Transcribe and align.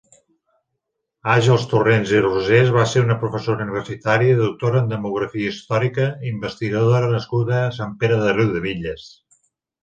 Àgels 1.33 1.65
Torrents 1.73 2.13
i 2.19 2.21
Rosés 2.25 2.71
va 2.77 2.85
ser 2.93 3.03
una 3.07 3.17
professora 3.23 3.63
universitària, 3.67 4.39
doctora 4.39 4.81
en 4.85 4.89
demografia 4.95 5.53
històrica, 5.57 6.09
investigadora 6.31 7.13
nascuda 7.13 7.61
a 7.61 7.71
Sant 7.79 7.95
Pere 8.01 8.19
de 8.25 8.35
Riudebitlles. 8.41 9.07